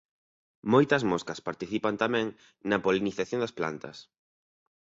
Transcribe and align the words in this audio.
Moitas 0.73 1.03
moscas 1.11 1.43
participan 1.47 1.95
tamén 2.03 2.27
na 2.69 2.81
polinización 2.85 3.39
das 3.41 3.55
plantas. 3.59 3.97